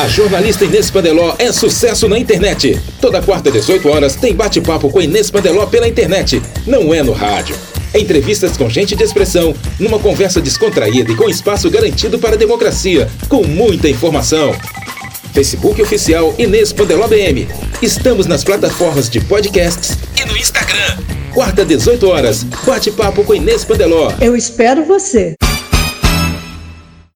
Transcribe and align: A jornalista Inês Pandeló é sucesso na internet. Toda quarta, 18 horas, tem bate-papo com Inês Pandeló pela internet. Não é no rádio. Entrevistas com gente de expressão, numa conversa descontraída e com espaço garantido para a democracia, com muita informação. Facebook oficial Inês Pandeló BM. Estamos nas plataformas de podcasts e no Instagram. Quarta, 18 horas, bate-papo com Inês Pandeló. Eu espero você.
A 0.00 0.08
jornalista 0.08 0.64
Inês 0.64 0.90
Pandeló 0.90 1.34
é 1.38 1.52
sucesso 1.52 2.08
na 2.08 2.18
internet. 2.18 2.80
Toda 3.02 3.20
quarta, 3.20 3.50
18 3.50 3.86
horas, 3.86 4.16
tem 4.16 4.34
bate-papo 4.34 4.88
com 4.88 5.02
Inês 5.02 5.30
Pandeló 5.30 5.66
pela 5.66 5.86
internet. 5.86 6.40
Não 6.66 6.94
é 6.94 7.02
no 7.02 7.12
rádio. 7.12 7.54
Entrevistas 7.94 8.56
com 8.56 8.66
gente 8.70 8.96
de 8.96 9.04
expressão, 9.04 9.54
numa 9.78 9.98
conversa 9.98 10.40
descontraída 10.40 11.12
e 11.12 11.14
com 11.14 11.28
espaço 11.28 11.68
garantido 11.68 12.18
para 12.18 12.34
a 12.34 12.38
democracia, 12.38 13.10
com 13.28 13.42
muita 13.44 13.90
informação. 13.90 14.56
Facebook 15.34 15.82
oficial 15.82 16.34
Inês 16.38 16.72
Pandeló 16.72 17.06
BM. 17.06 17.46
Estamos 17.82 18.24
nas 18.24 18.42
plataformas 18.42 19.10
de 19.10 19.20
podcasts 19.20 19.98
e 20.18 20.24
no 20.24 20.34
Instagram. 20.34 20.96
Quarta, 21.34 21.62
18 21.62 22.08
horas, 22.08 22.42
bate-papo 22.42 23.22
com 23.22 23.34
Inês 23.34 23.66
Pandeló. 23.66 24.14
Eu 24.18 24.34
espero 24.34 24.82
você. 24.82 25.34